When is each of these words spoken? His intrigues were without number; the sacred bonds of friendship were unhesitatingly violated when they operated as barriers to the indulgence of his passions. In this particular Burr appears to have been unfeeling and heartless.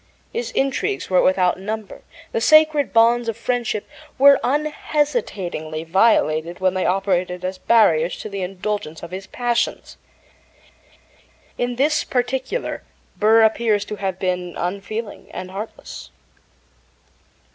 His 0.33 0.49
intrigues 0.53 1.11
were 1.11 1.21
without 1.21 1.59
number; 1.59 2.01
the 2.31 2.41
sacred 2.41 2.91
bonds 2.91 3.29
of 3.29 3.37
friendship 3.37 3.87
were 4.17 4.39
unhesitatingly 4.43 5.83
violated 5.83 6.59
when 6.59 6.73
they 6.73 6.87
operated 6.87 7.45
as 7.45 7.59
barriers 7.59 8.17
to 8.17 8.27
the 8.27 8.41
indulgence 8.41 9.03
of 9.03 9.11
his 9.11 9.27
passions. 9.27 9.97
In 11.55 11.75
this 11.75 12.03
particular 12.03 12.81
Burr 13.15 13.43
appears 13.43 13.85
to 13.85 13.97
have 13.97 14.17
been 14.17 14.55
unfeeling 14.57 15.29
and 15.33 15.51
heartless. 15.51 16.09